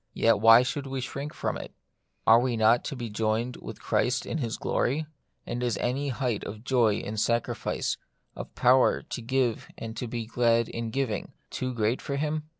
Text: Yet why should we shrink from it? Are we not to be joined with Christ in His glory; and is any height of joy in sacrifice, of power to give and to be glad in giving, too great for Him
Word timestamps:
Yet 0.15 0.39
why 0.39 0.63
should 0.63 0.87
we 0.87 0.99
shrink 0.99 1.31
from 1.31 1.57
it? 1.59 1.75
Are 2.25 2.39
we 2.39 2.57
not 2.57 2.83
to 2.85 2.95
be 2.95 3.07
joined 3.11 3.57
with 3.57 3.79
Christ 3.83 4.25
in 4.25 4.39
His 4.39 4.57
glory; 4.57 5.05
and 5.45 5.61
is 5.61 5.77
any 5.77 6.09
height 6.09 6.43
of 6.43 6.63
joy 6.63 6.95
in 6.97 7.17
sacrifice, 7.17 7.97
of 8.35 8.55
power 8.55 9.03
to 9.03 9.21
give 9.21 9.67
and 9.77 9.95
to 9.97 10.07
be 10.07 10.25
glad 10.25 10.69
in 10.69 10.89
giving, 10.89 11.33
too 11.51 11.71
great 11.75 12.01
for 12.01 12.15
Him 12.15 12.47